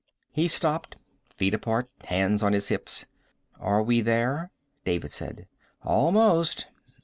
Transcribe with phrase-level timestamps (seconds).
[0.31, 0.95] He stopped,
[1.25, 3.05] feet apart, hands on his hips.
[3.59, 4.49] "Are we there?"
[4.83, 5.45] David said.
[5.83, 6.65] "Almost."